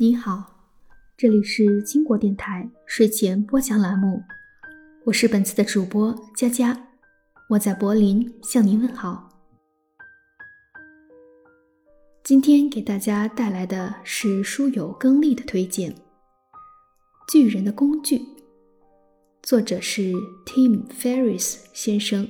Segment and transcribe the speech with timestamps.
[0.00, 0.44] 你好，
[1.16, 4.22] 这里是金国电台睡前播讲栏目，
[5.06, 6.86] 我是本次的主播佳佳，
[7.50, 9.28] 我在柏林向您问好。
[12.22, 15.90] 今天给大家带来的是书友更立的推荐，
[17.28, 18.18] 《巨人的工具》，
[19.42, 20.12] 作者是
[20.46, 22.28] Tim Ferris 先生，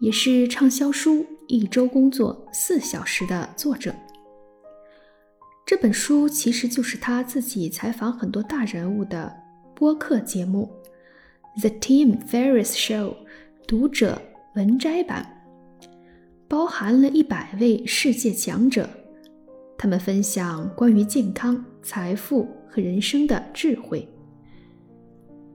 [0.00, 3.94] 也是畅销书《一周工作四小时》的作者。
[5.66, 9.34] 这本书其实就是他自己采访很多大人物的
[9.74, 10.70] 播客节目
[11.60, 13.08] 《The Tim Ferriss Show》
[13.66, 14.20] 读者
[14.56, 15.26] 文摘版，
[16.46, 18.86] 包含了一百位世界强者，
[19.78, 24.06] 他们分享关于健康、财富和人生的智慧。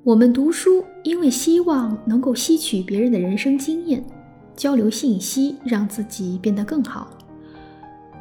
[0.04, 4.04] 我们读书，因为希望能够吸取别人的人生经验，
[4.56, 7.16] 交流信息，让自己变得更好。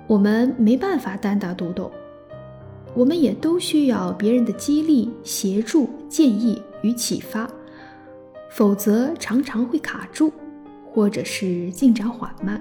[0.08, 1.92] 我们没办法单打独斗，
[2.94, 7.46] 我们也都需要别人的激励、协助、建议与启发，
[8.50, 10.32] 否则常常会卡住，
[10.90, 12.58] 或者是进展缓慢。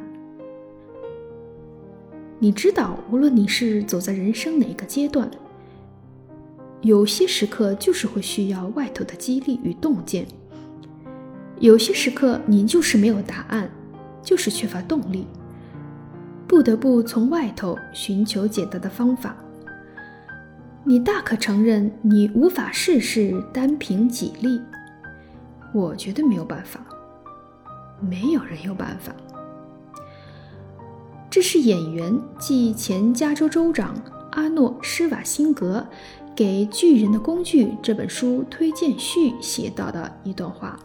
[2.37, 5.31] 你知道，无论你是走在人生哪个阶段，
[6.81, 10.27] 有些时刻就是会需要外头的激励与洞见，
[11.61, 13.71] 有些时刻你就是没有答案，
[14.21, 15.25] 就是缺乏动力。
[16.57, 19.35] 不得不从外头寻求解答的方法。
[20.83, 24.59] 你大可承认你无法事事单凭己力，
[25.71, 26.83] 我觉得没有办法，
[27.99, 29.15] 没有人有办法。
[31.29, 33.93] 这是演员即前加州州长
[34.31, 35.85] 阿诺施瓦辛格
[36.35, 40.79] 给《巨人的工具》这本书推荐序写到的一段话。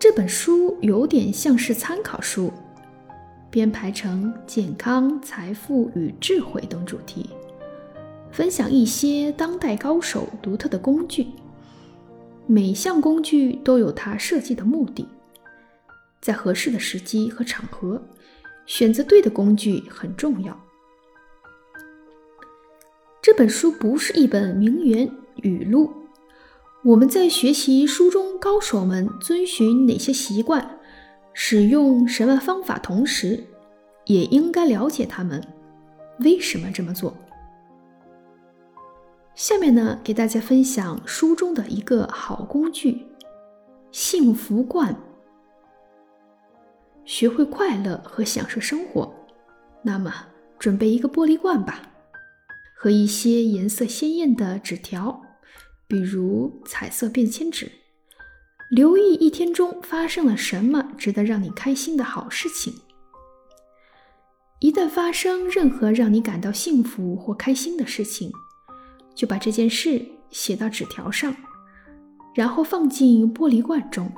[0.00, 2.52] 这本书有点像是参考书。
[3.56, 7.30] 编排成健康、财富与智慧等主题，
[8.30, 11.28] 分享一些当代高手独特的工具。
[12.46, 15.08] 每项工具都有它设计的目的，
[16.20, 18.02] 在合适的时机和场合，
[18.66, 20.60] 选择对的工具很重要。
[23.22, 25.90] 这本书不是一本名言语录，
[26.84, 30.75] 我们在学习书中高手们遵循哪些习惯。
[31.38, 33.44] 使用什么方法，同时
[34.06, 35.46] 也应该了解他们
[36.20, 37.14] 为什么这么做。
[39.34, 43.06] 下面呢，给大家分享书中的一个好工具——
[43.92, 44.96] 幸福罐。
[47.04, 49.14] 学会快乐和享受生活，
[49.82, 50.10] 那么
[50.58, 51.82] 准备一个玻璃罐吧，
[52.74, 55.20] 和一些颜色鲜艳的纸条，
[55.86, 57.70] 比如彩色便签纸。
[58.68, 62.72] 留意一天中发生了什么值得让你开心的好事情。
[64.58, 68.32] 一旦发生任何让你感到幸福或开心的事情，
[69.14, 71.34] 就把这件事写到纸条上，
[72.34, 74.10] 然后放进玻璃罐中。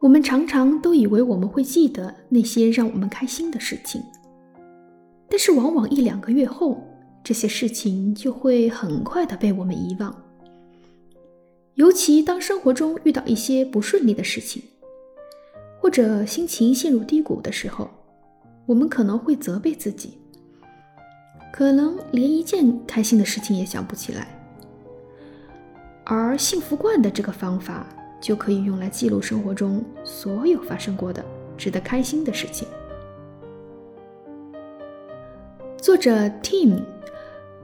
[0.00, 4.00] 我们常常都以为我们会记得那些让我们开心的事情，
[5.28, 6.82] 但是往往一两个月后，
[7.22, 10.31] 这些事情就会很快的被我们遗忘。
[11.74, 14.62] 尤其当生活中遇到一些不顺利的事情，
[15.80, 17.90] 或者心情陷入低谷的时候，
[18.66, 20.18] 我们可能会责备自己，
[21.50, 24.38] 可能连一件开心的事情也想不起来。
[26.04, 27.86] 而幸福罐的这个方法
[28.20, 31.24] 就可以用来记录生活中所有发生过的
[31.56, 32.68] 值得开心的事情。
[35.78, 36.10] 作者
[36.42, 36.82] Tim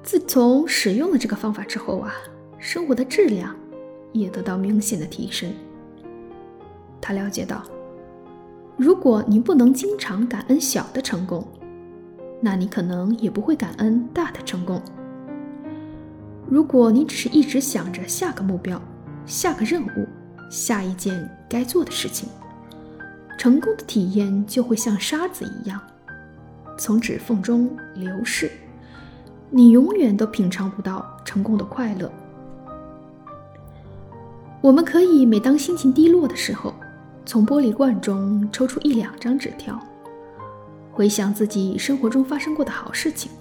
[0.02, 2.14] 自从使用了这个方法之后啊，
[2.58, 3.54] 生活的质量。
[4.12, 5.52] 也得到明显的提升。
[7.00, 7.62] 他了解到，
[8.76, 11.46] 如果你不能经常感恩小的成功，
[12.40, 14.80] 那你可能也不会感恩大的成功。
[16.48, 18.80] 如果你只是一直想着下个目标、
[19.26, 20.06] 下个任务、
[20.50, 22.28] 下一件该做的事情，
[23.36, 25.80] 成功的体验就会像沙子一样
[26.78, 28.50] 从指缝中流逝，
[29.50, 32.10] 你永远都品尝不到成功的快乐。
[34.68, 36.74] 我们可以每当心情低落的时候，
[37.24, 39.82] 从玻璃罐中抽出一两张纸条，
[40.92, 43.32] 回想自己生活中发生过的好事情。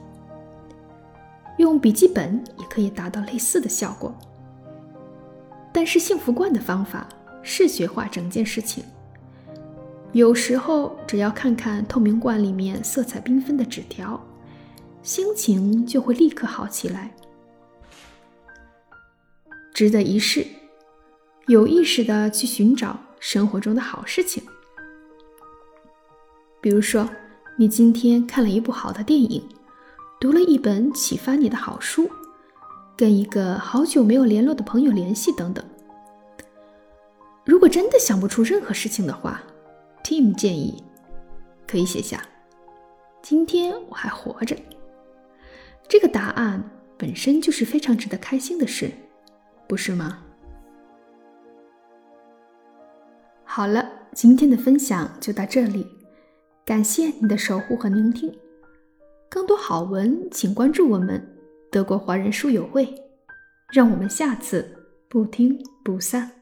[1.58, 4.18] 用笔记本也可以达到类似的效果。
[5.74, 7.06] 但是幸福罐的方法
[7.44, 8.86] 视觉化整件事情，
[10.14, 14.18] 有时候只要看看透明罐里面色彩缤纷的纸条，
[15.04, 17.12] 心情就会立刻好起来，
[19.74, 20.48] 值得一试。
[21.48, 24.44] 有意识的去寻找生活中的好事情，
[26.60, 27.10] 比如说，
[27.58, 29.42] 你今天看了一部好的电影，
[30.20, 32.12] 读了一本启发你的好书，
[32.98, 35.64] 跟一个好久没有联络的朋友联系等等。
[37.46, 39.42] 如果真的想不出任何事情的话
[40.04, 40.84] ，Tim 建议
[41.66, 42.22] 可以写下
[43.24, 44.54] ：“今天我还活着。”
[45.88, 48.92] 这个答案本身就是非常值得开心的事，
[49.66, 50.26] 不是吗？
[53.58, 53.84] 好了，
[54.14, 55.88] 今天的分享就到这里，
[56.64, 58.32] 感谢你的守护和聆听。
[59.28, 61.20] 更多好文，请关注我们
[61.72, 62.88] 德国华人书友会。
[63.74, 64.64] 让我们下次
[65.10, 66.37] 不听不散。